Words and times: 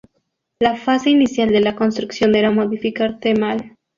La 0.57 0.77
fase 0.77 1.11
inicial 1.11 1.49
de 1.49 1.59
la 1.59 1.75
construcción 1.75 2.33
era 2.33 2.49
modificar 2.49 3.19
The 3.19 3.35
Mall. 3.35 3.77